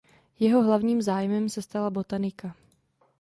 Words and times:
Jeho 0.39 0.63
hlavním 0.63 1.01
zájmem 1.01 1.49
se 1.49 1.61
stala 1.61 1.89
botanika. 1.89 2.55